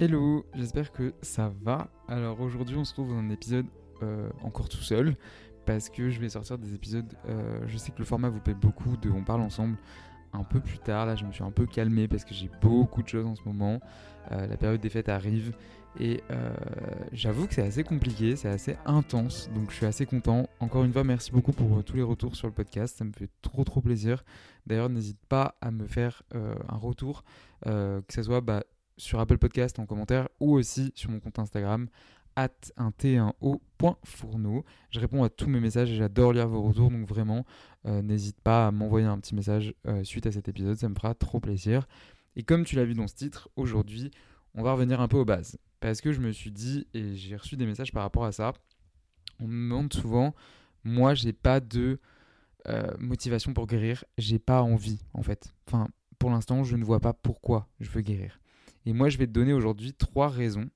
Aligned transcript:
Hello, 0.00 0.44
j'espère 0.56 0.90
que 0.90 1.14
ça 1.22 1.52
va. 1.62 1.88
Alors 2.08 2.40
aujourd'hui 2.40 2.76
on 2.76 2.84
se 2.84 2.92
trouve 2.92 3.10
dans 3.10 3.18
un 3.18 3.30
épisode 3.30 3.66
euh, 4.02 4.28
encore 4.42 4.68
tout 4.68 4.82
seul 4.82 5.14
parce 5.66 5.88
que 5.88 6.10
je 6.10 6.18
vais 6.18 6.30
sortir 6.30 6.58
des 6.58 6.74
épisodes, 6.74 7.14
euh, 7.28 7.60
je 7.68 7.76
sais 7.76 7.92
que 7.92 8.00
le 8.00 8.04
format 8.04 8.28
vous 8.28 8.40
plaît 8.40 8.54
beaucoup 8.54 8.96
de 8.96 9.08
On 9.08 9.22
parle 9.22 9.40
ensemble 9.40 9.76
un 10.32 10.42
peu 10.42 10.58
plus 10.58 10.78
tard. 10.78 11.06
Là 11.06 11.14
je 11.14 11.24
me 11.24 11.30
suis 11.30 11.44
un 11.44 11.52
peu 11.52 11.64
calmé 11.66 12.08
parce 12.08 12.24
que 12.24 12.34
j'ai 12.34 12.50
beaucoup 12.60 13.04
de 13.04 13.08
choses 13.08 13.24
en 13.24 13.36
ce 13.36 13.42
moment. 13.44 13.78
Euh, 14.32 14.48
la 14.48 14.56
période 14.56 14.80
des 14.80 14.88
fêtes 14.88 15.08
arrive 15.08 15.54
et 16.00 16.22
j'avoue 17.12 17.46
que 17.46 17.54
c'est 17.54 17.62
assez 17.62 17.84
compliqué, 17.84 18.34
c'est 18.34 18.48
assez 18.48 18.76
intense 18.86 19.48
donc 19.54 19.70
je 19.70 19.76
suis 19.76 19.86
assez 19.86 20.06
content. 20.06 20.48
Encore 20.58 20.82
une 20.82 20.92
fois 20.92 21.04
merci 21.04 21.30
beaucoup 21.30 21.52
pour 21.52 21.84
tous 21.84 21.94
les 21.94 22.02
retours 22.02 22.34
sur 22.34 22.48
le 22.48 22.52
podcast, 22.52 22.98
ça 22.98 23.04
me 23.04 23.12
fait 23.12 23.30
trop 23.42 23.62
trop 23.62 23.80
plaisir. 23.80 24.24
D'ailleurs 24.66 24.90
n'hésite 24.90 25.24
pas 25.28 25.54
à 25.60 25.70
me 25.70 25.86
faire 25.86 26.24
un 26.32 26.76
retour, 26.78 27.22
que 27.62 28.02
ce 28.08 28.24
soit... 28.24 28.40
Bah, 28.40 28.64
sur 28.96 29.20
Apple 29.20 29.38
Podcast 29.38 29.78
en 29.78 29.86
commentaire 29.86 30.28
ou 30.40 30.52
aussi 30.52 30.92
sur 30.94 31.10
mon 31.10 31.20
compte 31.20 31.38
Instagram 31.38 31.88
at 32.36 32.50
un 32.76 32.90
t1o.fourneau. 32.90 34.64
Je 34.90 35.00
réponds 35.00 35.22
à 35.22 35.28
tous 35.28 35.48
mes 35.48 35.60
messages 35.60 35.90
et 35.90 35.96
j'adore 35.96 36.32
lire 36.32 36.48
vos 36.48 36.62
retours, 36.62 36.90
donc 36.90 37.06
vraiment, 37.06 37.44
euh, 37.86 38.02
n'hésite 38.02 38.40
pas 38.40 38.66
à 38.66 38.70
m'envoyer 38.70 39.06
un 39.06 39.18
petit 39.18 39.34
message 39.34 39.74
euh, 39.86 40.04
suite 40.04 40.26
à 40.26 40.32
cet 40.32 40.48
épisode, 40.48 40.76
ça 40.76 40.88
me 40.88 40.94
fera 40.94 41.14
trop 41.14 41.40
plaisir. 41.40 41.86
Et 42.36 42.42
comme 42.42 42.64
tu 42.64 42.76
l'as 42.76 42.84
vu 42.84 42.94
dans 42.94 43.06
ce 43.06 43.14
titre, 43.14 43.48
aujourd'hui, 43.56 44.10
on 44.54 44.62
va 44.62 44.72
revenir 44.72 45.00
un 45.00 45.08
peu 45.08 45.16
aux 45.16 45.24
bases. 45.24 45.58
Parce 45.80 46.00
que 46.00 46.12
je 46.12 46.20
me 46.20 46.32
suis 46.32 46.50
dit, 46.50 46.86
et 46.94 47.14
j'ai 47.14 47.36
reçu 47.36 47.56
des 47.56 47.66
messages 47.66 47.92
par 47.92 48.02
rapport 48.02 48.24
à 48.24 48.32
ça, 48.32 48.52
on 49.40 49.46
me 49.46 49.52
demande 49.52 49.92
souvent, 49.92 50.34
moi, 50.82 51.14
j'ai 51.14 51.32
pas 51.32 51.60
de 51.60 52.00
euh, 52.66 52.94
motivation 52.98 53.52
pour 53.52 53.66
guérir, 53.66 54.04
j'ai 54.18 54.38
pas 54.38 54.62
envie, 54.62 54.98
en 55.12 55.22
fait. 55.22 55.54
Enfin, 55.66 55.88
pour 56.18 56.30
l'instant, 56.30 56.64
je 56.64 56.76
ne 56.76 56.84
vois 56.84 57.00
pas 57.00 57.12
pourquoi 57.12 57.68
je 57.80 57.90
veux 57.90 58.00
guérir. 58.00 58.40
Et 58.86 58.92
moi, 58.92 59.08
je 59.08 59.18
vais 59.18 59.26
te 59.26 59.32
donner 59.32 59.52
aujourd'hui 59.52 59.94
trois 59.94 60.28
raisons 60.28 60.68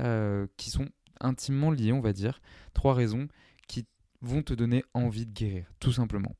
euh, 0.00 0.46
qui 0.56 0.70
sont 0.70 0.88
intimement 1.20 1.70
liées, 1.70 1.92
on 1.92 2.00
va 2.00 2.12
dire. 2.12 2.40
Trois 2.74 2.94
raisons 2.94 3.28
qui 3.68 3.86
vont 4.20 4.42
te 4.42 4.54
donner 4.54 4.84
envie 4.94 5.26
de 5.26 5.32
guérir, 5.32 5.66
tout 5.80 5.92
simplement. 5.92 6.34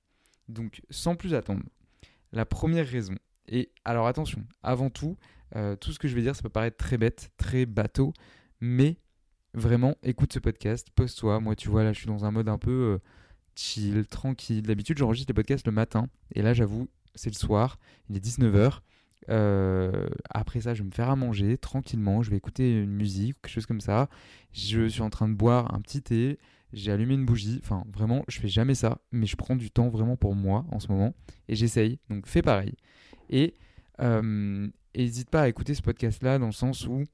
Donc, 0.49 0.83
sans 0.91 1.17
plus 1.17 1.35
attendre, 1.35 1.63
la 2.33 2.47
première 2.47 2.87
raison, 2.87 3.15
et 3.49 3.71
alors 3.85 4.07
attention, 4.07 4.45
avant 4.63 4.91
tout, 4.91 5.17
euh, 5.57 5.77
tout 5.77 5.93
ce 5.93 5.99
que 5.99 6.09
je 6.09 6.15
vais 6.15 6.23
dire, 6.23 6.35
ça 6.35 6.43
peut 6.43 6.49
paraître 6.49 6.77
très 6.77 6.99
bête, 6.99 7.31
très 7.37 7.67
bateau, 7.67 8.13
mais 8.61 8.97
vraiment, 9.55 9.97
écoute 10.03 10.33
ce 10.33 10.39
podcast, 10.39 10.89
pose-toi. 10.95 11.41
Moi, 11.41 11.55
tu 11.57 11.69
vois, 11.69 11.85
là, 11.85 11.93
je 11.93 11.99
suis 11.99 12.07
dans 12.07 12.25
un 12.25 12.31
mode 12.31 12.49
un 12.49 12.59
peu 12.59 12.71
euh, 12.71 12.99
chill, 13.55 14.07
tranquille. 14.07 14.63
D'habitude, 14.63 14.99
j'enregistre 14.99 15.31
les 15.31 15.35
podcasts 15.35 15.67
le 15.67 15.73
matin, 15.73 16.09
et 16.35 16.43
là, 16.43 16.55
j'avoue, 16.55 16.89
c'est 17.15 17.31
le 17.31 17.37
soir, 17.37 17.79
il 18.09 18.17
est 18.17 18.25
19h. 18.25 18.81
Euh, 19.29 20.09
après 20.31 20.61
ça, 20.61 20.75
je 20.75 20.83
vais 20.83 20.89
me 20.89 20.93
faire 20.93 21.11
à 21.11 21.17
manger 21.17 21.59
tranquillement. 21.59 22.23
Je 22.23 22.31
vais 22.31 22.37
écouter 22.37 22.83
une 22.83 22.93
musique 22.93 23.37
ou 23.37 23.41
quelque 23.43 23.53
chose 23.53 23.67
comme 23.67 23.81
ça. 23.81 24.09
Je 24.53 24.87
suis 24.89 25.03
en 25.03 25.11
train 25.11 25.29
de 25.29 25.35
boire 25.35 25.75
un 25.75 25.81
petit 25.81 26.03
thé. 26.03 26.39
J'ai 26.73 26.91
allumé 26.91 27.15
une 27.15 27.25
bougie. 27.25 27.61
Enfin, 27.63 27.85
vraiment, 27.93 28.25
je 28.29 28.41
fais 28.41 28.49
jamais 28.49 28.75
ça, 28.75 28.99
mais 29.13 29.27
je 29.27 29.37
prends 29.37 29.57
du 29.57 29.71
temps 29.71 29.89
vraiment 29.89 30.17
pour 30.17 30.35
moi 30.35 30.65
en 30.71 30.81
ce 30.81 30.89
moment 30.89 31.15
et 31.49 31.55
j'essaye. 31.55 31.99
Donc, 32.09 32.27
fais 32.27 32.43
pareil. 32.43 32.75
Et 33.31 33.55
euh, 34.01 34.69
n'hésite 34.97 35.31
pas 35.31 35.43
à 35.43 35.49
écouter 35.49 35.75
ce 35.75 35.83
podcast-là 35.83 36.39
dans 36.39 36.47
le 36.47 36.53
sens 36.53 36.87
où 36.87 37.05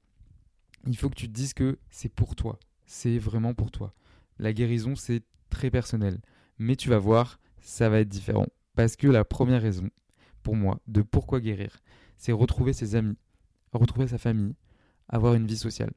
il 0.86 0.97
faut 0.97 1.10
que 1.10 1.16
tu 1.16 1.28
te 1.28 1.32
dises 1.32 1.54
que 1.54 1.78
c'est 1.91 2.08
pour 2.12 2.36
toi. 2.36 2.58
C'est 2.86 3.18
vraiment 3.18 3.52
pour 3.52 3.70
toi. 3.70 3.94
La 4.38 4.52
guérison, 4.52 4.94
c'est 4.94 5.22
très 5.50 5.70
personnel. 5.70 6.20
Mais 6.58 6.76
tu 6.76 6.88
vas 6.88 6.98
voir, 6.98 7.38
ça 7.60 7.88
va 7.88 8.00
être 8.00 8.08
différent. 8.08 8.47
Parce 8.76 8.97
que 8.97 9.08
la 9.08 9.24
première 9.24 9.62
raison, 9.62 9.88
moi, 10.56 10.81
de 10.86 11.03
pourquoi 11.03 11.41
guérir, 11.41 11.81
c'est 12.16 12.32
retrouver 12.32 12.72
ses 12.72 12.97
amis, 12.97 13.16
retrouver 13.72 14.09
sa 14.09 14.19
famille, 14.19 14.54
avoir 15.09 15.34
une 15.34 15.47
vie 15.47 15.56
sociale. 15.56 15.92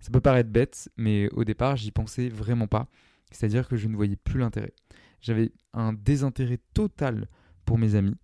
Ça 0.00 0.10
peut 0.10 0.20
paraître 0.20 0.50
bête, 0.50 0.90
mais 0.96 1.30
au 1.32 1.44
départ, 1.44 1.76
j'y 1.76 1.90
pensais 1.90 2.28
vraiment 2.28 2.66
pas. 2.66 2.88
C'est-à-dire 3.30 3.68
que 3.68 3.76
je 3.76 3.88
ne 3.88 3.96
voyais 3.96 4.16
plus 4.16 4.38
l'intérêt. 4.38 4.72
J'avais 5.20 5.52
un 5.72 5.92
désintérêt 5.92 6.58
total 6.74 7.26
pour 7.64 7.78
mes 7.78 7.94
amis. 7.94 8.16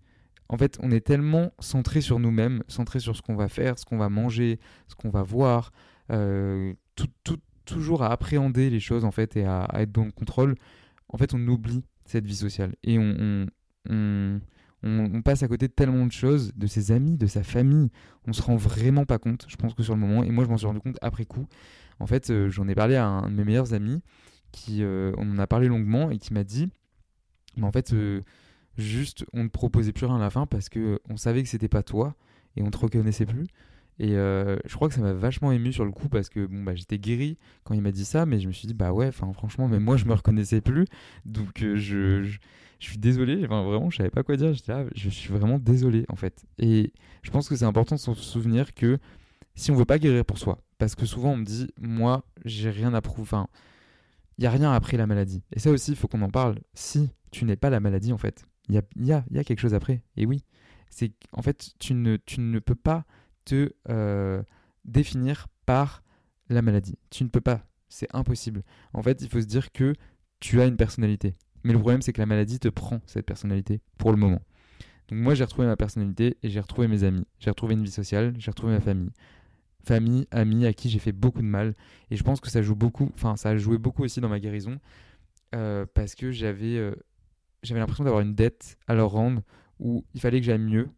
En 0.48 0.58
fait, 0.58 0.78
on 0.82 0.90
est 0.90 1.00
tellement 1.00 1.52
centré 1.58 2.00
sur 2.00 2.18
nous-mêmes, 2.18 2.62
centré 2.68 3.00
sur 3.00 3.16
ce 3.16 3.22
qu'on 3.22 3.36
va 3.36 3.48
faire, 3.48 3.78
ce 3.78 3.84
qu'on 3.84 3.96
va 3.96 4.08
manger, 4.08 4.58
ce 4.88 4.94
qu'on 4.94 5.08
va 5.08 5.22
voir, 5.22 5.72
euh, 6.10 6.74
tout, 6.96 7.08
toujours 7.64 8.02
à 8.02 8.10
appréhender 8.12 8.68
les 8.68 8.80
choses 8.80 9.04
en 9.04 9.12
fait 9.12 9.36
et 9.36 9.44
à, 9.44 9.68
être 9.74 9.92
dans 9.92 10.04
le 10.04 10.10
contrôle. 10.10 10.56
En 11.08 11.18
fait, 11.18 11.34
on 11.34 11.48
oublie 11.48 11.84
cette 12.04 12.26
vie 12.26 12.36
sociale 12.36 12.74
et 12.82 12.98
on- 12.98 13.46
on- 14.82 15.22
passe 15.22 15.42
à 15.42 15.48
côté 15.48 15.68
de 15.68 15.72
tellement 15.72 16.06
de 16.06 16.12
choses, 16.12 16.52
de 16.56 16.66
ses 16.66 16.92
amis, 16.92 17.16
de 17.16 17.26
sa 17.26 17.42
famille. 17.42 17.90
On 18.26 18.32
se 18.32 18.42
rend 18.42 18.56
vraiment 18.56 19.04
pas 19.04 19.18
compte, 19.18 19.44
je 19.48 19.56
pense 19.56 19.74
que 19.74 19.82
sur 19.82 19.94
le 19.94 20.00
moment. 20.00 20.22
Et 20.24 20.30
moi, 20.30 20.44
je 20.44 20.50
m'en 20.50 20.56
suis 20.56 20.66
rendu 20.66 20.80
compte 20.80 20.96
après 21.02 21.24
coup. 21.24 21.46
En 21.98 22.06
fait, 22.06 22.30
euh, 22.30 22.48
j'en 22.50 22.66
ai 22.68 22.74
parlé 22.74 22.96
à 22.96 23.06
un 23.06 23.28
de 23.30 23.34
mes 23.34 23.44
meilleurs 23.44 23.74
amis 23.74 24.02
qui, 24.52 24.82
euh, 24.82 25.12
on 25.18 25.30
en 25.30 25.38
a 25.38 25.46
parlé 25.46 25.68
longuement 25.68 26.10
et 26.10 26.18
qui 26.18 26.32
m'a 26.32 26.44
dit, 26.44 26.70
mais 27.56 27.64
en 27.64 27.72
fait, 27.72 27.92
euh, 27.92 28.22
juste, 28.78 29.24
on 29.32 29.44
ne 29.44 29.48
proposait 29.48 29.92
plus 29.92 30.06
rien 30.06 30.16
à 30.16 30.20
la 30.20 30.30
fin 30.30 30.46
parce 30.46 30.68
que 30.68 31.00
on 31.08 31.16
savait 31.16 31.42
que 31.42 31.48
c'était 31.48 31.68
pas 31.68 31.82
toi 31.82 32.14
et 32.56 32.62
on 32.62 32.70
te 32.70 32.78
reconnaissait 32.78 33.26
plus. 33.26 33.46
Et 33.98 34.16
euh, 34.16 34.56
je 34.64 34.74
crois 34.74 34.88
que 34.88 34.94
ça 34.94 35.02
m'a 35.02 35.12
vachement 35.12 35.52
ému 35.52 35.72
sur 35.72 35.84
le 35.84 35.90
coup 35.90 36.08
parce 36.08 36.28
que 36.30 36.46
bon 36.46 36.62
bah 36.62 36.74
j'étais 36.74 36.98
guéri 36.98 37.36
quand 37.64 37.74
il 37.74 37.82
m'a 37.82 37.90
dit 37.90 38.04
ça, 38.04 38.24
mais 38.24 38.40
je 38.40 38.48
me 38.48 38.52
suis 38.52 38.66
dit 38.66 38.74
bah 38.74 38.92
ouais, 38.92 39.12
franchement, 39.12 39.68
même 39.68 39.82
moi 39.82 39.96
je 39.96 40.06
me 40.06 40.14
reconnaissais 40.14 40.60
plus, 40.60 40.86
donc 41.26 41.62
euh, 41.62 41.76
je, 41.76 42.22
je, 42.22 42.38
suis 42.78 42.98
désolé. 42.98 43.46
Vraiment, 43.46 43.90
je 43.90 43.98
savais 43.98 44.10
pas 44.10 44.22
quoi 44.22 44.36
dire. 44.36 44.54
J'étais 44.54 44.72
là, 44.72 44.84
je 44.94 45.10
suis 45.10 45.30
vraiment 45.32 45.58
désolé 45.58 46.06
en 46.08 46.16
fait. 46.16 46.44
Et 46.58 46.92
je 47.22 47.30
pense 47.30 47.48
que 47.48 47.56
c'est 47.56 47.66
important 47.66 47.96
de 47.96 48.00
se 48.00 48.14
souvenir 48.14 48.74
que 48.74 48.98
si 49.54 49.70
on 49.70 49.74
veut 49.74 49.84
pas 49.84 49.98
guérir 49.98 50.24
pour 50.24 50.38
soi, 50.38 50.62
parce 50.78 50.94
que 50.94 51.04
souvent 51.04 51.32
on 51.32 51.36
me 51.36 51.44
dit 51.44 51.68
moi 51.78 52.24
j'ai 52.46 52.70
rien 52.70 52.94
à 52.94 53.02
prouver, 53.02 53.22
enfin 53.22 53.48
il 54.38 54.44
y 54.44 54.46
a 54.46 54.50
rien 54.50 54.72
après 54.72 54.96
la 54.96 55.06
maladie. 55.06 55.42
Et 55.54 55.58
ça 55.58 55.70
aussi, 55.70 55.90
il 55.90 55.96
faut 55.98 56.08
qu'on 56.08 56.22
en 56.22 56.30
parle. 56.30 56.58
Si 56.72 57.10
tu 57.30 57.44
n'es 57.44 57.56
pas 57.56 57.68
la 57.68 57.80
maladie 57.80 58.14
en 58.14 58.18
fait, 58.18 58.46
il 58.70 58.74
y 58.74 58.78
a, 58.78 58.82
y, 58.96 59.34
y 59.34 59.38
a 59.38 59.44
quelque 59.44 59.60
chose 59.60 59.74
après. 59.74 60.02
Et 60.16 60.24
oui, 60.24 60.42
c'est 60.88 61.12
qu'en 61.30 61.42
fait, 61.42 61.70
tu 61.78 61.94
ne, 61.94 62.16
tu 62.16 62.40
ne 62.40 62.58
peux 62.58 62.74
pas 62.74 63.04
te 63.50 63.72
euh, 63.88 64.42
définir 64.84 65.48
par 65.66 66.02
la 66.48 66.62
maladie. 66.62 66.96
Tu 67.10 67.24
ne 67.24 67.28
peux 67.28 67.40
pas. 67.40 67.66
C'est 67.88 68.08
impossible. 68.14 68.62
En 68.92 69.02
fait, 69.02 69.22
il 69.22 69.28
faut 69.28 69.40
se 69.40 69.46
dire 69.46 69.72
que 69.72 69.94
tu 70.38 70.60
as 70.60 70.66
une 70.66 70.76
personnalité. 70.76 71.34
Mais 71.64 71.72
le 71.72 71.78
problème, 71.78 72.00
c'est 72.00 72.12
que 72.12 72.20
la 72.20 72.26
maladie 72.26 72.60
te 72.60 72.68
prend 72.68 73.00
cette 73.06 73.26
personnalité 73.26 73.80
pour 73.98 74.12
le 74.12 74.16
moment. 74.16 74.40
Donc 75.08 75.18
moi, 75.18 75.34
j'ai 75.34 75.44
retrouvé 75.44 75.66
ma 75.66 75.76
personnalité 75.76 76.36
et 76.42 76.48
j'ai 76.48 76.60
retrouvé 76.60 76.86
mes 76.86 77.02
amis. 77.02 77.26
J'ai 77.40 77.50
retrouvé 77.50 77.74
une 77.74 77.82
vie 77.82 77.90
sociale, 77.90 78.34
j'ai 78.38 78.50
retrouvé 78.50 78.72
ma 78.72 78.80
famille. 78.80 79.10
Famille, 79.84 80.26
amis 80.30 80.66
à 80.66 80.72
qui 80.72 80.88
j'ai 80.88 81.00
fait 81.00 81.12
beaucoup 81.12 81.40
de 81.40 81.46
mal. 81.46 81.74
Et 82.10 82.16
je 82.16 82.22
pense 82.22 82.40
que 82.40 82.50
ça 82.50 82.62
joue 82.62 82.76
beaucoup, 82.76 83.10
enfin, 83.14 83.36
ça 83.36 83.50
a 83.50 83.56
joué 83.56 83.78
beaucoup 83.78 84.04
aussi 84.04 84.20
dans 84.20 84.28
ma 84.28 84.38
guérison. 84.38 84.78
euh, 85.54 85.86
parce 85.94 86.14
que 86.14 86.30
j'avais 86.30 86.76
euh, 86.76 86.94
j'avais 87.62 87.80
l'impression 87.80 88.04
d'avoir 88.04 88.22
une 88.22 88.34
dette 88.34 88.78
à 88.86 88.94
leur 88.94 89.10
rendre 89.10 89.42
où 89.78 90.04
il 90.14 90.20
fallait 90.20 90.40
que 90.40 90.46
j'aille 90.46 90.58
mieux. 90.58 90.88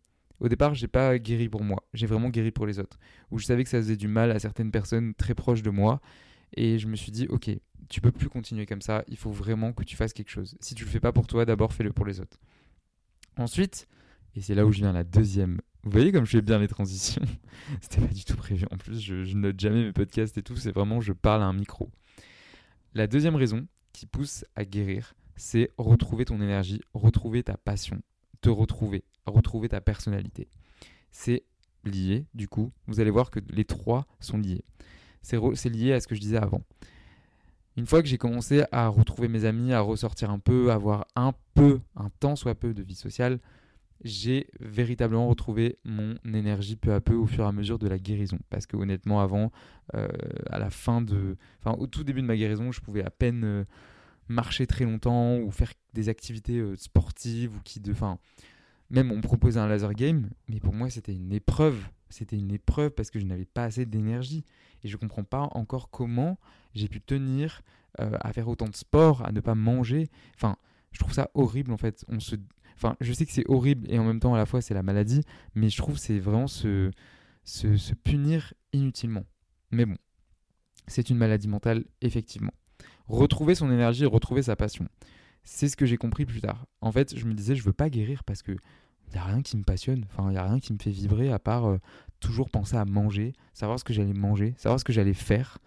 Au 0.43 0.49
départ, 0.49 0.75
j'ai 0.75 0.89
pas 0.89 1.21
guéri 1.21 1.49
pour 1.49 1.63
moi, 1.63 1.85
j'ai 1.95 2.09
vraiment 2.09 2.29
guéri 2.29 2.51
pour 2.51 2.67
les 2.67 2.81
autres. 2.81 2.99
Où 3.31 3.39
je 3.39 3.47
savais 3.47 3.63
que 3.63 3.71
ça 3.71 3.79
faisait 3.79 3.97
du 3.97 4.09
mal 4.09 4.33
à 4.33 4.41
certaines 4.41 4.73
personnes 4.73 5.15
très 5.15 5.37
proches 5.37 5.63
de 5.63 5.71
moi. 5.71 6.01
Et 6.55 6.81
je 6.81 6.89
me 6.89 6.97
suis 6.97 7.13
dit, 7.13 7.29
ok, 7.29 7.49
tu 7.89 8.01
peux 8.01 8.11
plus 8.11 8.29
continuer 8.29 8.67
comme 8.67 8.83
ça, 8.83 9.05
il 9.07 9.17
faut 9.17 9.31
vraiment 9.31 9.73
que 9.73 9.85
tu 9.85 9.95
fasses 9.95 10.13
quelque 10.13 10.31
chose. 10.31 10.57
Si 10.61 10.75
tu 10.75 10.85
le 10.85 10.91
fais 10.91 10.99
pas 10.99 11.13
pour 11.13 11.29
toi, 11.29 11.45
d'abord 11.45 11.73
fais-le 11.73 11.93
pour 11.93 12.05
les 12.05 12.19
autres. 12.19 12.41
Ensuite, 13.37 13.87
et 14.35 14.41
c'est 14.41 14.57
là 14.57 14.67
où 14.67 14.73
je 14.73 14.79
viens 14.79 14.93
la 14.93 15.05
deuxième. 15.05 15.61
Vous 15.85 15.93
voyez 15.93 16.11
comme 16.11 16.25
je 16.25 16.33
fais 16.33 16.43
bien 16.43 16.59
les 16.59 16.69
transitions? 16.69 17.23
C'était 17.81 18.01
pas 18.01 18.13
du 18.13 18.25
tout 18.25 18.37
prévu. 18.37 18.67
En 18.73 18.79
plus, 18.79 19.01
je, 19.01 19.23
je 19.23 19.37
note 19.37 19.61
jamais 19.61 19.85
mes 19.85 19.93
podcasts 19.93 20.37
et 20.39 20.43
tout, 20.43 20.57
c'est 20.57 20.73
vraiment 20.73 21.01
je 21.01 21.13
parle 21.13 21.43
à 21.43 21.47
un 21.47 21.53
micro. 21.53 21.89
La 22.95 23.07
deuxième 23.07 23.37
raison 23.37 23.65
qui 23.93 24.07
pousse 24.07 24.45
à 24.57 24.65
guérir, 24.65 25.15
c'est 25.37 25.71
retrouver 25.79 26.25
ton 26.25 26.43
énergie, 26.43 26.81
retrouver 26.95 27.45
ta 27.45 27.57
passion, 27.57 28.03
te 28.41 28.51
retrouver, 28.51 29.05
retrouver 29.27 29.69
ta 29.69 29.81
personnalité. 29.81 30.49
C'est 31.11 31.45
lié, 31.85 32.27
du 32.35 32.49
coup, 32.49 32.73
vous 32.87 33.01
allez 33.01 33.11
voir 33.11 33.31
que 33.31 33.41
les 33.51 33.65
trois 33.65 34.07
sont 34.21 34.39
liés. 34.39 34.65
C'est 35.23 35.69
lié 35.69 35.93
à 35.93 36.01
ce 36.01 36.09
que 36.09 36.15
je 36.15 36.21
disais 36.21 36.37
avant. 36.37 36.63
Une 37.77 37.87
fois 37.87 38.03
que 38.03 38.09
j'ai 38.09 38.19
commencé 38.19 38.65
à 38.71 38.89
retrouver 38.89 39.29
mes 39.29 39.45
amis, 39.45 39.73
à 39.73 39.81
ressortir 39.81 40.31
un 40.31 40.39
peu, 40.39 40.71
à 40.71 40.75
avoir 40.75 41.07
un 41.17 41.33
peu, 41.55 41.81
un 41.97 42.11
tant 42.21 42.37
soit 42.37 42.55
peu 42.55 42.75
de 42.75 42.83
vie 42.83 42.95
sociale, 42.95 43.39
j'ai 44.05 44.49
véritablement 44.61 45.29
retrouvé 45.29 45.79
mon 45.85 46.17
énergie 46.35 46.77
peu 46.77 46.93
à 46.93 47.01
peu 47.01 47.15
au 47.15 47.27
fur 47.27 47.45
et 47.45 47.47
à 47.47 47.53
mesure 47.53 47.79
de 47.79 47.89
la 47.89 47.99
guérison. 47.99 48.39
Parce 48.51 48.67
que 48.67 48.77
honnêtement, 48.77 49.21
avant, 49.21 49.53
euh, 49.95 50.09
à 50.51 50.59
la 50.59 50.71
fin 50.71 51.01
de, 51.01 51.37
enfin 51.61 51.77
au 51.79 51.87
tout 51.87 52.05
début 52.05 52.21
de 52.21 52.27
ma 52.27 52.37
guérison, 52.37 52.73
je 52.73 52.81
pouvais 52.81 53.05
à 53.05 53.11
peine 53.11 53.45
euh, 53.45 53.65
marcher 54.29 54.67
très 54.67 54.85
longtemps 54.85 55.39
ou 55.39 55.51
faire 55.51 55.73
des 55.95 56.09
activités 56.09 56.59
euh, 56.59 56.77
sportives 56.77 57.55
ou 57.57 57.61
qui, 57.65 57.81
même 58.93 59.11
on 59.11 59.21
proposait 59.21 59.59
un 59.59 59.67
laser 59.67 59.95
game, 59.95 60.31
mais 60.49 60.61
pour 60.61 60.75
moi 60.75 60.91
c'était 60.91 61.15
une 61.15 61.33
épreuve. 61.33 61.83
C'était 62.11 62.37
une 62.37 62.53
épreuve 62.53 62.91
parce 62.91 63.11
que 63.11 63.19
je 63.19 63.25
n'avais 63.25 63.47
pas 63.47 63.65
assez 63.65 63.87
d'énergie 63.87 64.45
et 64.85 64.89
je 64.89 64.97
comprends 64.99 65.25
pas 65.25 65.49
encore 65.53 65.91
comment 65.91 66.39
j'ai 66.75 66.87
pu 66.87 67.01
tenir 67.01 67.63
euh, 68.01 68.19
à 68.21 68.33
faire 68.35 68.49
autant 68.49 68.69
de 68.69 68.77
sport, 68.77 69.25
à 69.25 69.33
ne 69.33 69.41
pas 69.41 69.55
manger. 69.55 70.11
Enfin, 70.37 70.57
je 70.93 70.99
trouve 70.99 71.15
ça 71.15 71.31
horrible 71.33 71.73
en 71.73 71.79
fait. 71.79 72.05
On 72.09 72.21
se, 72.21 72.37
enfin, 72.77 72.97
je 73.01 73.15
sais 73.15 73.25
que 73.25 73.33
c'est 73.33 73.49
horrible 73.49 73.91
et 73.91 73.99
en 73.99 74.05
même 74.05 74.21
temps 74.21 74.35
à 74.35 74.39
la 74.39 74.45
fois 74.45 74.61
c'est 74.61 74.75
la 74.75 74.83
maladie, 74.83 75.23
mais 75.55 75.71
je 75.71 75.79
trouve 75.79 75.97
c'est 75.97 76.19
vraiment 76.19 76.47
se, 76.47 76.91
se, 77.45 77.79
se 77.79 77.95
punir 77.95 78.53
inutilement. 78.75 79.25
Mais 79.71 79.87
bon, 79.87 79.97
c'est 80.87 81.09
une 81.09 81.17
maladie 81.17 81.49
mentale 81.49 81.85
effectivement. 82.03 82.53
Retrouver 83.07 83.55
son 83.55 83.71
énergie, 83.71 84.05
retrouver 84.05 84.43
sa 84.43 84.55
passion. 84.55 84.87
C'est 85.45 85.69
ce 85.69 85.77
que 85.77 85.87
j'ai 85.87 85.97
compris 85.97 86.25
plus 86.25 86.41
tard. 86.41 86.67
En 86.81 86.93
fait, 86.93 87.17
je 87.17 87.25
me 87.25 87.35
disais, 87.35 87.57
je 87.57 87.65
veux 87.65 87.73
pas 87.73 87.91
guérir 87.91 88.23
parce 88.25 88.43
que 88.43 88.57
il 89.13 89.17
n'y 89.17 89.21
a 89.21 89.25
rien 89.25 89.43
qui 89.43 89.57
me 89.59 89.63
passionne, 89.63 90.07
enfin, 90.07 90.29
il 90.31 90.33
n'y 90.33 90.39
a 90.39 90.45
rien 90.45 90.59
qui 90.59 90.73
me 90.73 90.79
fait 90.79 90.91
vibrer 90.91 91.31
à 91.31 91.39
part 91.39 91.67
euh, 91.67 91.79
toujours 92.19 92.49
penser 92.49 92.77
à 92.77 92.87
manger, 92.87 93.35
savoir 93.53 93.79
ce 93.79 93.85
que 93.85 93.93
j'allais 93.93 94.15
manger, 94.15 94.55
savoir 94.57 94.81
ce 94.81 94.85
que 94.85 94.93
j'allais 94.93 95.13
faire. 95.13 95.59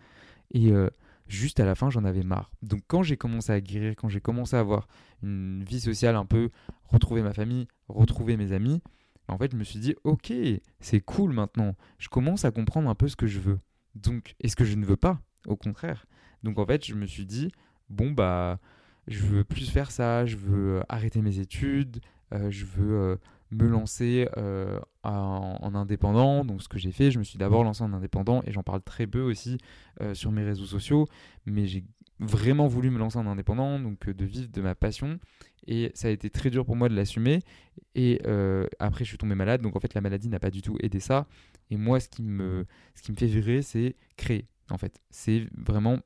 Et 0.52 0.72
euh, 0.72 0.90
juste 1.28 1.60
à 1.60 1.66
la 1.66 1.76
fin, 1.76 1.92
j'en 1.92 2.06
avais 2.06 2.24
marre. 2.24 2.50
Donc, 2.64 2.82
quand 2.88 3.04
j'ai 3.04 3.18
commencé 3.18 3.52
à 3.52 3.62
guérir, 3.62 3.96
quand 3.96 4.10
j'ai 4.10 4.22
commencé 4.22 4.56
à 4.56 4.62
avoir 4.62 4.88
une 5.22 5.64
vie 5.64 5.80
sociale 5.80 6.16
un 6.16 6.26
peu, 6.26 6.50
retrouver 6.86 7.22
ma 7.22 7.34
famille, 7.34 7.68
retrouver 7.88 8.36
mes 8.36 8.52
amis, 8.52 8.82
en 9.28 9.38
fait, 9.38 9.52
je 9.52 9.58
me 9.58 9.64
suis 9.64 9.80
dit, 9.80 9.96
ok, 10.04 10.34
c'est 10.80 11.02
cool 11.02 11.32
maintenant. 11.32 11.76
Je 12.00 12.10
commence 12.10 12.46
à 12.46 12.52
comprendre 12.52 12.90
un 12.90 12.96
peu 12.96 13.08
ce 13.08 13.16
que 13.16 13.28
je 13.28 13.40
veux. 13.40 13.60
Donc, 13.94 14.36
et 14.40 14.50
ce 14.50 14.56
que 14.56 14.66
je 14.66 14.76
ne 14.76 14.86
veux 14.86 14.98
pas, 14.98 15.20
au 15.46 15.56
contraire. 15.56 16.08
Donc, 16.42 16.58
en 16.58 16.66
fait, 16.66 16.84
je 16.86 16.96
me 16.96 17.06
suis 17.06 17.26
dit, 17.26 17.52
bon, 17.90 18.12
bah, 18.12 18.60
je 19.08 19.24
veux 19.24 19.44
plus 19.44 19.70
faire 19.70 19.92
ça, 19.92 20.26
je 20.26 20.36
veux 20.36 20.78
euh, 20.78 20.84
arrêter 20.90 21.22
mes 21.22 21.40
études, 21.40 22.02
je 22.50 22.66
veux 22.66 23.20
me 23.52 23.68
lancer 23.68 24.28
euh, 24.38 24.80
en, 25.04 25.58
en 25.62 25.76
indépendant. 25.76 26.46
Donc, 26.46 26.62
ce 26.62 26.68
que 26.68 26.78
j'ai 26.78 26.92
fait, 26.92 27.12
je 27.12 27.20
me 27.20 27.24
suis 27.24 27.38
d'abord 27.38 27.64
lancé 27.64 27.84
en 27.84 27.94
indépendant 27.94 28.42
et 28.46 28.52
j'en 28.52 28.64
parle 28.64 28.82
très 28.82 29.08
peu 29.08 29.22
aussi 29.22 29.58
euh, 30.02 30.14
sur 30.14 30.32
mes 30.32 30.44
réseaux 30.44 30.66
sociaux, 30.66 31.08
mais 31.46 31.66
j'ai 31.66 31.84
vraiment 32.20 32.68
voulu 32.68 32.90
me 32.90 32.98
lancer 32.98 33.18
en 33.18 33.28
indépendant, 33.28 33.80
donc 33.80 34.08
euh, 34.08 34.14
de 34.14 34.26
vivre 34.26 34.50
de 34.52 34.62
ma 34.62 34.76
passion. 34.76 35.20
Et 35.68 35.92
ça 35.96 36.10
a 36.10 36.12
été 36.12 36.30
très 36.30 36.50
dur 36.50 36.66
pour 36.66 36.76
moi 36.76 36.90
de 36.90 36.96
l'assumer. 36.96 37.40
Et 37.96 38.22
après, 38.78 39.04
je 39.04 39.10
suis 39.10 39.18
tombé 39.18 39.34
malade, 39.34 39.62
donc 39.62 39.76
en 39.76 39.80
fait, 39.80 39.96
la 39.96 40.02
maladie 40.02 40.30
n'a 40.30 40.40
pas 40.40 40.52
du 40.52 40.62
tout 40.62 40.78
aidé 40.80 41.00
ça. 41.00 41.26
Et 41.72 41.78
moi, 41.78 42.00
ce 42.00 42.08
qui 42.08 42.22
me, 42.22 42.66
ce 42.94 43.02
qui 43.02 43.12
me 43.12 43.18
fait 43.18 43.26
vibrer, 43.26 43.64
c'est 43.64 43.96
créer. 44.16 44.46
En 44.70 44.78
fait, 44.78 45.00
c'est 45.10 45.48
vraiment, 45.56 45.98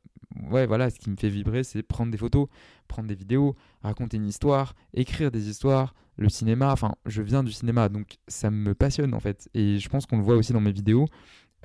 ouais, 0.49 0.65
voilà, 0.65 0.89
ce 0.89 0.99
qui 0.99 1.09
me 1.09 1.15
fait 1.15 1.29
vibrer, 1.29 1.63
c'est 1.63 1.83
prendre 1.83 2.11
des 2.11 2.17
photos, 2.17 2.47
prendre 2.87 3.07
des 3.07 3.15
vidéos, 3.15 3.55
raconter 3.81 4.17
une 4.17 4.27
histoire, 4.27 4.75
écrire 4.93 5.31
des 5.31 5.49
histoires, 5.49 5.93
le 6.19 6.29
cinéma. 6.29 6.71
Enfin, 6.71 6.95
je 7.05 7.21
viens 7.21 7.43
du 7.43 7.51
cinéma, 7.51 7.89
donc 7.89 8.17
ça 8.27 8.51
me 8.51 8.75
passionne 8.75 9.13
en 9.13 9.19
fait. 9.19 9.49
Et 9.53 9.79
je 9.79 9.89
pense 9.89 10.05
qu'on 10.05 10.17
le 10.17 10.23
voit 10.23 10.35
aussi 10.35 10.53
dans 10.53 10.61
mes 10.61 10.71
vidéos, 10.71 11.07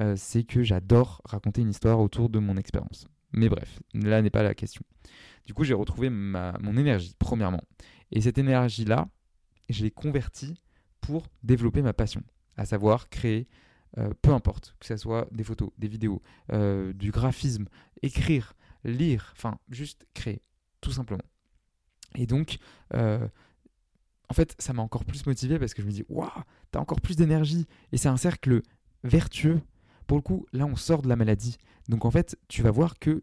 euh, 0.00 0.14
c'est 0.16 0.44
que 0.44 0.62
j'adore 0.62 1.20
raconter 1.24 1.60
une 1.60 1.70
histoire 1.70 2.00
autour 2.00 2.30
de 2.30 2.38
mon 2.38 2.56
expérience. 2.56 3.06
Mais 3.32 3.48
bref, 3.48 3.80
là 3.92 4.22
n'est 4.22 4.30
pas 4.30 4.42
la 4.42 4.54
question. 4.54 4.82
Du 5.44 5.52
coup, 5.54 5.64
j'ai 5.64 5.74
retrouvé 5.74 6.08
ma, 6.08 6.56
mon 6.60 6.76
énergie, 6.76 7.14
premièrement. 7.18 7.62
Et 8.12 8.20
cette 8.20 8.38
énergie-là, 8.38 9.08
je 9.68 9.82
l'ai 9.82 9.90
convertie 9.90 10.62
pour 11.00 11.26
développer 11.42 11.82
ma 11.82 11.92
passion, 11.92 12.22
à 12.56 12.64
savoir 12.64 13.08
créer, 13.08 13.48
euh, 13.98 14.10
peu 14.22 14.32
importe, 14.32 14.76
que 14.78 14.86
ce 14.86 14.96
soit 14.96 15.28
des 15.32 15.44
photos, 15.44 15.70
des 15.76 15.88
vidéos, 15.88 16.22
euh, 16.52 16.92
du 16.92 17.10
graphisme, 17.10 17.66
écrire, 18.02 18.54
lire, 18.84 19.34
enfin, 19.36 19.58
juste 19.68 20.06
créer, 20.14 20.40
tout 20.80 20.92
simplement. 20.92 21.24
Et 22.14 22.26
donc, 22.26 22.58
en 24.30 24.34
fait, 24.34 24.54
ça 24.58 24.72
m'a 24.72 24.82
encore 24.82 25.04
plus 25.04 25.26
motivé 25.26 25.58
parce 25.58 25.74
que 25.74 25.82
je 25.82 25.86
me 25.86 25.92
dis, 25.92 26.04
waouh, 26.08 26.28
t'as 26.70 26.80
encore 26.80 27.00
plus 27.00 27.16
d'énergie. 27.16 27.66
Et 27.92 27.96
c'est 27.96 28.08
un 28.08 28.16
cercle 28.16 28.62
vertueux. 29.02 29.60
Pour 30.06 30.16
le 30.16 30.22
coup, 30.22 30.46
là, 30.52 30.66
on 30.66 30.76
sort 30.76 31.02
de 31.02 31.08
la 31.08 31.16
maladie. 31.16 31.56
Donc, 31.88 32.04
en 32.04 32.10
fait, 32.10 32.36
tu 32.48 32.62
vas 32.62 32.70
voir 32.70 32.98
que 32.98 33.22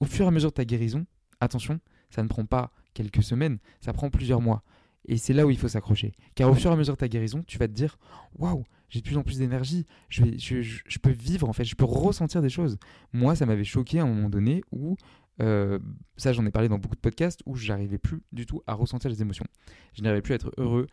au 0.00 0.04
fur 0.04 0.24
et 0.24 0.28
à 0.28 0.30
mesure 0.30 0.50
de 0.50 0.54
ta 0.54 0.64
guérison, 0.64 1.06
attention, 1.40 1.80
ça 2.10 2.22
ne 2.22 2.28
prend 2.28 2.44
pas 2.44 2.72
quelques 2.94 3.22
semaines, 3.22 3.58
ça 3.80 3.92
prend 3.92 4.10
plusieurs 4.10 4.40
mois. 4.40 4.62
Et 5.06 5.16
c'est 5.16 5.32
là 5.32 5.46
où 5.46 5.50
il 5.50 5.58
faut 5.58 5.68
s'accrocher. 5.68 6.12
Car 6.34 6.50
au 6.50 6.54
fur 6.54 6.70
et 6.70 6.74
à 6.74 6.76
mesure 6.76 6.94
de 6.94 6.98
ta 6.98 7.08
guérison, 7.08 7.42
tu 7.46 7.58
vas 7.58 7.66
te 7.66 7.72
dire 7.72 7.98
Waouh, 8.36 8.64
j'ai 8.88 9.00
de 9.00 9.04
plus 9.04 9.16
en 9.16 9.22
plus 9.22 9.38
d'énergie, 9.38 9.86
je, 10.08 10.98
peux 10.98 11.10
vivre 11.10 11.48
en 11.48 11.52
fait, 11.52 11.64
je 11.64 11.74
peux 11.74 11.84
ressentir 11.84 12.42
des 12.42 12.50
choses. 12.50 12.78
Moi, 13.12 13.34
ça 13.34 13.46
m'avait 13.46 13.64
choqué 13.64 13.98
à 13.98 14.02
un 14.02 14.06
moment 14.06 14.28
donné 14.28 14.62
où, 14.70 14.96
euh, 15.42 15.78
ça 16.16 16.32
j'en 16.32 16.46
ai 16.46 16.50
parlé 16.50 16.68
dans 16.68 16.78
beaucoup 16.78 16.94
de 16.94 17.00
podcasts, 17.00 17.40
où 17.46 17.56
j'arrivais 17.56 17.98
plus 17.98 18.22
du 18.32 18.46
tout 18.46 18.62
à 18.66 18.74
ressentir 18.74 19.10
les 19.10 19.22
émotions. 19.22 19.46
Je 19.94 20.02
n'arrivais 20.02 20.22
plus 20.22 20.32
à 20.32 20.36
être 20.36 20.52
heureux 20.56 20.86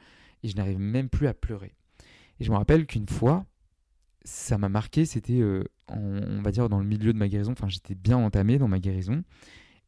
et 0.44 0.48
je 0.48 0.56
n'arrivais 0.56 0.80
même 0.80 1.10
plus 1.10 1.28
à 1.28 1.34
pleurer. 1.34 1.74
Et 2.40 2.44
je 2.44 2.52
me 2.52 2.58
rappelle 2.58 2.86
qu'une 2.86 3.08
fois, 3.08 3.46
ça 4.24 4.58
m'a 4.58 4.70
marqué, 4.70 5.06
c'était, 5.06 5.40
euh, 5.40 5.64
on 5.88 6.42
va 6.42 6.52
dire, 6.52 6.70
dans 6.70 6.80
le 6.80 6.86
milieu 6.86 7.14
de 7.14 7.18
ma 7.18 7.28
guérison, 7.28 7.52
enfin 7.52 7.68
j'étais 7.68 7.96
bien 7.96 8.18
entamé 8.18 8.58
dans 8.58 8.68
ma 8.68 8.80
guérison, 8.80 9.24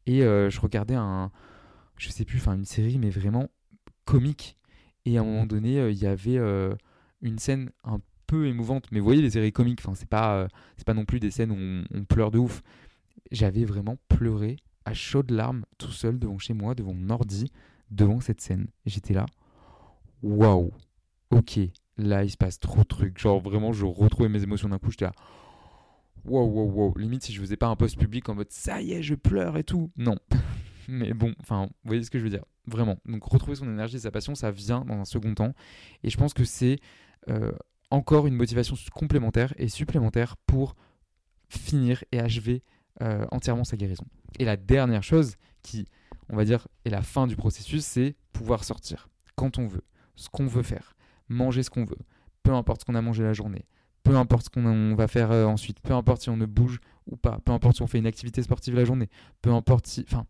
et 0.06 0.22
euh, 0.22 0.50
je 0.50 0.60
regardais 0.60 0.94
un, 0.94 1.30
je 1.96 2.08
sais 2.10 2.24
plus, 2.24 2.38
enfin 2.38 2.54
une 2.54 2.64
série, 2.64 2.98
mais 2.98 3.10
vraiment 3.10 3.48
comique. 4.04 4.56
Et 5.04 5.18
à 5.18 5.22
un 5.22 5.24
moment 5.24 5.46
donné, 5.46 5.90
il 5.90 5.98
y 5.98 6.06
avait 6.06 6.38
une 7.22 7.38
scène 7.38 7.70
un 7.82 8.00
peu 8.28 8.46
émouvante. 8.46 8.86
Mais 8.92 9.00
vous 9.00 9.04
voyez, 9.04 9.20
les 9.20 9.30
séries 9.30 9.52
comiques, 9.52 9.80
enfin, 9.84 9.94
c'est 9.96 10.08
pas, 10.08 10.46
c'est 10.76 10.86
pas 10.86 10.94
non 10.94 11.04
plus 11.04 11.18
des 11.18 11.32
scènes 11.32 11.50
où 11.50 11.56
on, 11.56 11.84
on 11.92 12.04
pleure 12.04 12.30
de 12.30 12.38
ouf. 12.38 12.62
J'avais 13.30 13.64
vraiment 13.64 13.96
pleuré 14.08 14.56
à 14.84 14.94
chaudes 14.94 15.30
larmes, 15.30 15.64
tout 15.78 15.92
seul 15.92 16.18
devant 16.18 16.38
chez 16.38 16.54
moi, 16.54 16.74
devant 16.74 16.94
mon 16.94 17.10
ordi, 17.10 17.50
devant 17.90 18.20
cette 18.20 18.40
scène. 18.40 18.68
J'étais 18.86 19.14
là, 19.14 19.26
waouh, 20.22 20.72
ok, 21.30 21.60
là 21.98 22.24
il 22.24 22.30
se 22.30 22.36
passe 22.36 22.58
trop 22.58 22.80
de 22.80 22.88
trucs. 22.88 23.18
Genre 23.18 23.40
vraiment, 23.40 23.72
je 23.72 23.84
retrouvais 23.84 24.28
mes 24.28 24.42
émotions 24.42 24.68
d'un 24.68 24.78
coup. 24.78 24.90
J'étais 24.90 25.06
là, 25.06 25.12
waouh, 26.24 26.46
waouh, 26.46 26.70
waouh. 26.70 26.98
Limite, 26.98 27.24
si 27.24 27.32
je 27.32 27.40
faisais 27.40 27.56
pas 27.56 27.68
un 27.68 27.76
post 27.76 27.98
public 27.98 28.28
en 28.28 28.34
mode 28.34 28.50
ça 28.50 28.80
y 28.80 28.92
est, 28.92 29.02
je 29.02 29.14
pleure 29.14 29.56
et 29.56 29.64
tout. 29.64 29.90
Non. 29.96 30.16
Mais 30.88 31.14
bon, 31.14 31.34
enfin, 31.40 31.66
vous 31.66 31.88
voyez 31.88 32.02
ce 32.02 32.10
que 32.10 32.18
je 32.18 32.24
veux 32.24 32.30
dire. 32.30 32.44
Vraiment. 32.66 32.98
Donc, 33.06 33.24
retrouver 33.24 33.56
son 33.56 33.68
énergie 33.68 33.96
et 33.96 34.00
sa 34.00 34.10
passion, 34.10 34.34
ça 34.34 34.50
vient 34.50 34.84
dans 34.84 34.94
un 34.94 35.04
second 35.04 35.34
temps. 35.34 35.54
Et 36.02 36.10
je 36.10 36.16
pense 36.16 36.34
que 36.34 36.44
c'est 36.44 36.78
euh, 37.28 37.52
encore 37.90 38.26
une 38.26 38.34
motivation 38.34 38.76
complémentaire 38.92 39.52
et 39.56 39.68
supplémentaire 39.68 40.36
pour 40.46 40.74
finir 41.48 42.02
et 42.12 42.18
achever 42.18 42.62
euh, 43.02 43.26
entièrement 43.32 43.64
sa 43.64 43.76
guérison. 43.76 44.04
Et 44.38 44.44
la 44.44 44.56
dernière 44.56 45.02
chose 45.02 45.34
qui, 45.62 45.88
on 46.28 46.36
va 46.36 46.44
dire, 46.44 46.68
est 46.84 46.90
la 46.90 47.02
fin 47.02 47.26
du 47.26 47.34
processus, 47.34 47.84
c'est 47.84 48.14
pouvoir 48.32 48.62
sortir 48.62 49.08
quand 49.34 49.58
on 49.58 49.66
veut, 49.66 49.82
ce 50.14 50.28
qu'on 50.28 50.46
veut 50.46 50.62
faire. 50.62 50.94
manger 51.28 51.62
ce 51.62 51.70
qu'on 51.70 51.84
veut, 51.84 51.98
peu 52.42 52.52
importe 52.52 52.82
ce 52.82 52.84
qu'on 52.84 52.94
a 52.94 53.00
mangé 53.02 53.24
la 53.24 53.32
journée, 53.32 53.64
peu 54.04 54.16
importe 54.16 54.44
ce 54.44 54.50
qu'on 54.50 54.94
va 54.94 55.08
faire 55.08 55.32
euh, 55.32 55.46
ensuite, 55.46 55.80
peu 55.80 55.94
importe 55.94 56.22
si 56.22 56.30
on 56.30 56.36
ne 56.36 56.46
bouge 56.46 56.78
ou 57.06 57.16
pas, 57.16 57.40
peu 57.44 57.52
importe 57.52 57.76
si 57.76 57.82
on 57.82 57.86
fait 57.86 57.98
une 57.98 58.06
activité 58.06 58.42
sportive 58.42 58.74
la 58.74 58.84
journée, 58.84 59.08
peu 59.40 59.50
importe 59.50 59.86
si. 59.86 60.04
Enfin, 60.06 60.26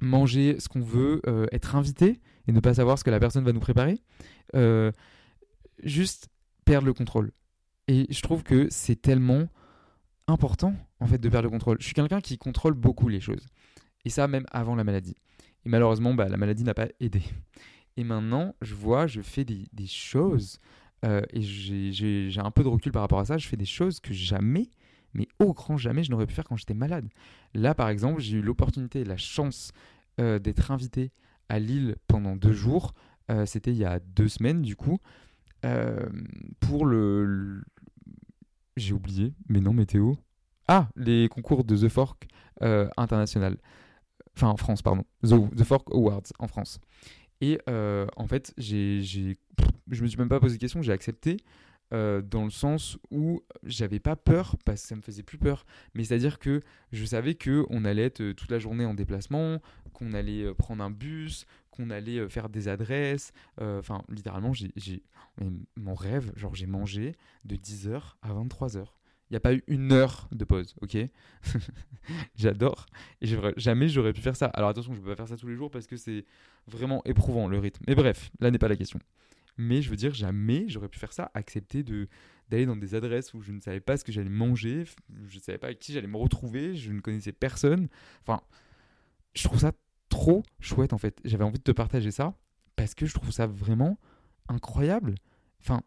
manger 0.00 0.58
ce 0.58 0.68
qu'on 0.68 0.80
veut, 0.80 1.22
euh, 1.26 1.46
être 1.52 1.74
invité 1.76 2.20
et 2.48 2.52
ne 2.52 2.60
pas 2.60 2.74
savoir 2.74 2.98
ce 2.98 3.04
que 3.04 3.10
la 3.10 3.20
personne 3.20 3.44
va 3.44 3.52
nous 3.52 3.60
préparer. 3.60 4.02
Juste 5.82 6.28
perdre 6.64 6.86
le 6.86 6.92
contrôle. 6.92 7.32
Et 7.88 8.06
je 8.10 8.20
trouve 8.20 8.42
que 8.42 8.68
c'est 8.70 9.00
tellement 9.00 9.48
important 10.30 10.74
en 11.00 11.06
fait 11.06 11.18
de 11.18 11.28
perdre 11.28 11.44
le 11.46 11.50
contrôle. 11.50 11.76
Je 11.80 11.84
suis 11.84 11.94
quelqu'un 11.94 12.20
qui 12.20 12.38
contrôle 12.38 12.74
beaucoup 12.74 13.08
les 13.08 13.20
choses. 13.20 13.46
Et 14.04 14.10
ça 14.10 14.28
même 14.28 14.46
avant 14.50 14.74
la 14.74 14.84
maladie. 14.84 15.16
Et 15.64 15.68
malheureusement, 15.68 16.14
bah, 16.14 16.28
la 16.28 16.36
maladie 16.36 16.64
n'a 16.64 16.74
pas 16.74 16.88
aidé. 17.00 17.22
Et 17.96 18.04
maintenant, 18.04 18.54
je 18.62 18.74
vois, 18.74 19.06
je 19.06 19.20
fais 19.20 19.44
des, 19.44 19.68
choses 19.86 20.58
euh, 21.04 21.22
et 21.32 21.42
j'ai 21.42 22.38
un 22.38 22.50
peu 22.50 22.62
de 22.62 22.68
recul 22.68 22.92
par 22.92 23.02
rapport 23.02 23.20
à 23.20 23.24
ça. 23.24 23.36
Je 23.36 23.46
fais 23.46 23.56
des 23.56 23.66
choses 23.66 24.00
que 24.00 24.14
jamais, 24.14 24.70
mais 25.12 25.28
au 25.38 25.52
grand 25.52 25.76
jamais, 25.76 26.02
je 26.02 26.10
n'aurais 26.10 26.26
pu 26.26 26.34
faire 26.34 26.44
quand 26.44 26.56
j'étais 26.56 26.74
malade. 26.74 27.08
Là, 27.52 27.74
par 27.74 27.88
exemple, 27.88 28.20
j'ai 28.20 28.38
eu 28.38 28.42
l'opportunité 28.42 29.04
la 29.04 29.16
chance 29.16 29.72
euh, 30.20 30.38
d'être 30.38 30.70
invité 30.70 31.12
à 31.48 31.58
Lille 31.58 31.96
pendant 32.06 32.36
deux 32.36 32.52
jours. 32.52 32.94
Euh, 33.30 33.44
c'était 33.44 33.72
il 33.72 33.78
y 33.78 33.84
a 33.84 34.00
deux 34.00 34.28
semaines, 34.28 34.62
du 34.62 34.76
coup, 34.76 34.98
pour 36.60 36.86
le 36.86 37.62
j'ai 38.80 38.92
oublié, 38.92 39.32
mais 39.48 39.60
non, 39.60 39.72
météo. 39.72 40.14
Ah, 40.68 40.88
les 40.96 41.28
concours 41.28 41.64
de 41.64 41.76
The 41.76 41.88
Fork 41.88 42.28
euh, 42.62 42.88
international. 42.96 43.56
Enfin, 44.36 44.48
en 44.48 44.56
France, 44.56 44.82
pardon. 44.82 45.04
The, 45.22 45.64
Fork 45.64 45.88
Awards 45.92 46.32
en 46.38 46.46
France. 46.46 46.78
Et 47.40 47.58
euh, 47.68 48.06
en 48.16 48.26
fait, 48.26 48.54
j'ai, 48.56 49.02
j'ai, 49.02 49.38
je 49.90 50.02
me 50.02 50.06
suis 50.06 50.18
même 50.18 50.28
pas 50.28 50.40
posé 50.40 50.56
de 50.56 50.60
question, 50.60 50.82
j'ai 50.82 50.92
accepté 50.92 51.38
euh, 51.92 52.22
dans 52.22 52.44
le 52.44 52.50
sens 52.50 52.98
où 53.10 53.42
j'avais 53.64 53.98
pas 53.98 54.14
peur 54.14 54.56
parce 54.64 54.82
que 54.82 54.88
ça 54.88 54.94
me 54.94 55.02
faisait 55.02 55.24
plus 55.24 55.38
peur. 55.38 55.66
Mais 55.94 56.04
c'est-à-dire 56.04 56.38
que 56.38 56.60
je 56.92 57.04
savais 57.04 57.34
que 57.34 57.66
on 57.68 57.84
allait 57.84 58.04
être 58.04 58.32
toute 58.32 58.50
la 58.50 58.60
journée 58.60 58.84
en 58.84 58.94
déplacement, 58.94 59.60
qu'on 59.92 60.12
allait 60.12 60.54
prendre 60.54 60.84
un 60.84 60.90
bus, 60.90 61.46
qu'on 61.70 61.90
allait 61.90 62.28
faire 62.28 62.48
des 62.48 62.68
adresses. 62.68 63.32
Enfin, 63.60 64.02
littéralement, 64.08 64.52
j'ai, 64.52 65.02
mon 65.76 65.94
rêve, 65.94 66.32
genre 66.36 66.54
j'ai 66.54 66.66
mangé 66.66 67.14
de 67.44 67.56
10h 67.56 68.00
à 68.22 68.32
23h. 68.32 68.86
Il 69.30 69.34
n'y 69.34 69.36
a 69.36 69.40
pas 69.40 69.54
eu 69.54 69.62
une 69.68 69.92
heure 69.92 70.28
de 70.32 70.44
pause, 70.44 70.74
ok? 70.80 70.96
J'adore. 72.34 72.86
Et 73.20 73.28
jamais 73.56 73.88
j'aurais 73.88 74.12
pu 74.12 74.20
faire 74.20 74.34
ça. 74.34 74.46
Alors 74.46 74.70
attention, 74.70 74.92
je 74.92 74.98
ne 74.98 75.04
peux 75.04 75.10
pas 75.10 75.16
faire 75.16 75.28
ça 75.28 75.36
tous 75.36 75.46
les 75.46 75.54
jours 75.54 75.70
parce 75.70 75.86
que 75.86 75.96
c'est 75.96 76.24
vraiment 76.66 77.00
éprouvant 77.04 77.46
le 77.46 77.58
rythme. 77.60 77.84
Mais 77.86 77.94
bref, 77.94 78.32
là 78.40 78.50
n'est 78.50 78.58
pas 78.58 78.66
la 78.66 78.74
question. 78.74 78.98
Mais 79.56 79.82
je 79.82 79.90
veux 79.90 79.96
dire, 79.96 80.12
jamais 80.14 80.64
j'aurais 80.68 80.88
pu 80.88 80.98
faire 80.98 81.12
ça, 81.12 81.30
accepter 81.34 81.84
de 81.84 82.08
d'aller 82.48 82.66
dans 82.66 82.74
des 82.74 82.96
adresses 82.96 83.32
où 83.32 83.40
je 83.40 83.52
ne 83.52 83.60
savais 83.60 83.78
pas 83.78 83.96
ce 83.96 84.04
que 84.04 84.10
j'allais 84.10 84.28
manger, 84.28 84.84
je 85.28 85.36
ne 85.36 85.40
savais 85.40 85.58
pas 85.58 85.68
avec 85.68 85.78
qui 85.78 85.92
j'allais 85.92 86.08
me 86.08 86.16
retrouver, 86.16 86.74
je 86.74 86.90
ne 86.90 86.98
connaissais 87.00 87.30
personne. 87.30 87.88
Enfin, 88.22 88.40
je 89.36 89.44
trouve 89.44 89.60
ça 89.60 89.70
trop 90.20 90.42
chouette 90.60 90.92
en 90.92 90.98
fait. 90.98 91.18
J'avais 91.24 91.44
envie 91.44 91.58
de 91.58 91.64
te 91.64 91.72
partager 91.72 92.10
ça 92.10 92.34
parce 92.76 92.94
que 92.94 93.06
je 93.06 93.14
trouve 93.14 93.30
ça 93.30 93.46
vraiment 93.46 93.98
incroyable. 94.48 95.14
Enfin, 95.60 95.80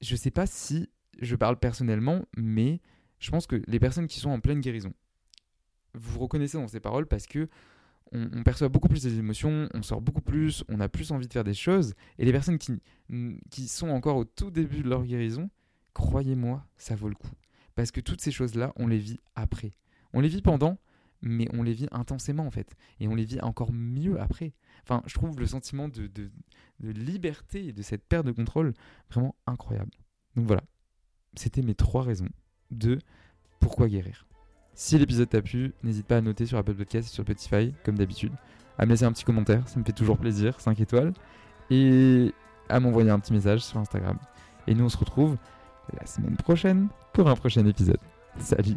je 0.00 0.16
sais 0.16 0.30
pas 0.30 0.46
si 0.46 0.88
je 1.20 1.36
parle 1.36 1.58
personnellement, 1.58 2.24
mais 2.36 2.80
je 3.18 3.30
pense 3.30 3.46
que 3.46 3.62
les 3.66 3.78
personnes 3.78 4.06
qui 4.06 4.20
sont 4.20 4.30
en 4.30 4.40
pleine 4.40 4.60
guérison, 4.60 4.94
vous 5.92 6.12
vous 6.12 6.20
reconnaissez 6.20 6.56
dans 6.56 6.68
ces 6.68 6.80
paroles 6.80 7.06
parce 7.06 7.26
que 7.26 7.48
on, 8.12 8.42
perçoit 8.42 8.70
beaucoup 8.70 8.88
plus 8.88 9.02
des 9.02 9.18
émotions, 9.18 9.68
on 9.74 9.82
sort 9.82 10.00
beaucoup 10.00 10.22
plus, 10.22 10.64
on 10.70 10.80
a 10.80 10.88
plus 10.88 11.12
envie 11.12 11.28
de 11.28 11.32
faire 11.34 11.44
des 11.44 11.52
choses. 11.52 11.92
Et 12.18 12.24
les 12.24 12.32
personnes 12.32 12.56
qui, 12.56 12.80
qui 13.50 13.68
sont 13.68 13.90
encore 13.90 14.16
au 14.16 14.24
tout 14.24 14.50
début 14.50 14.82
de 14.82 14.88
leur 14.88 15.04
guérison, 15.04 15.50
croyez-moi, 15.92 16.64
ça 16.78 16.94
vaut 16.94 17.10
le 17.10 17.14
coup. 17.14 17.28
Parce 17.74 17.90
que 17.90 18.00
toutes 18.00 18.22
ces 18.22 18.30
choses-là, 18.30 18.72
on 18.76 18.86
les 18.86 18.96
vit 18.96 19.20
après. 19.34 19.74
On 20.14 20.20
les 20.20 20.28
vit 20.28 20.40
pendant, 20.40 20.78
mais 21.22 21.48
on 21.52 21.62
les 21.62 21.72
vit 21.72 21.88
intensément 21.90 22.46
en 22.46 22.50
fait. 22.50 22.74
Et 23.00 23.08
on 23.08 23.14
les 23.14 23.24
vit 23.24 23.40
encore 23.40 23.72
mieux 23.72 24.20
après. 24.20 24.52
Enfin, 24.82 25.02
je 25.06 25.14
trouve 25.14 25.38
le 25.38 25.46
sentiment 25.46 25.88
de, 25.88 26.10
liberté 26.80 27.68
et 27.68 27.72
de 27.72 27.82
cette 27.82 28.04
perte 28.04 28.26
de 28.26 28.32
contrôle 28.32 28.74
vraiment 29.10 29.34
incroyable. 29.46 29.90
Donc 30.36 30.46
voilà, 30.46 30.62
c'était 31.34 31.62
mes 31.62 31.74
trois 31.74 32.02
raisons 32.02 32.28
de 32.70 32.98
pourquoi 33.60 33.88
guérir. 33.88 34.26
Si 34.74 34.96
l'épisode 34.96 35.28
t'a 35.28 35.42
plu, 35.42 35.74
n'hésite 35.82 36.06
pas 36.06 36.18
à 36.18 36.20
noter 36.20 36.46
sur 36.46 36.56
Apple 36.56 36.74
Podcast 36.74 37.08
et 37.08 37.12
sur 37.12 37.24
Spotify, 37.24 37.74
comme 37.84 37.98
d'habitude, 37.98 38.32
à 38.78 38.86
me 38.86 38.90
laisser 38.90 39.04
un 39.04 39.12
petit 39.12 39.24
commentaire, 39.24 39.68
ça 39.68 39.80
me 39.80 39.84
fait 39.84 39.92
toujours 39.92 40.18
plaisir, 40.18 40.60
5 40.60 40.78
étoiles, 40.78 41.12
et 41.68 42.32
à 42.68 42.78
m'envoyer 42.78 43.10
un 43.10 43.18
petit 43.18 43.32
message 43.32 43.64
sur 43.64 43.78
Instagram. 43.78 44.18
Et 44.68 44.74
nous, 44.74 44.84
on 44.84 44.88
se 44.88 44.98
retrouve 44.98 45.36
la 45.98 46.06
semaine 46.06 46.36
prochaine 46.36 46.88
pour 47.12 47.28
un 47.28 47.34
prochain 47.34 47.66
épisode. 47.66 48.00
Salut 48.38 48.76